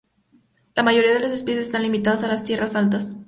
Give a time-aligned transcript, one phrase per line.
[0.73, 3.17] La mayoría de las especies están limitadas a las tierras altas.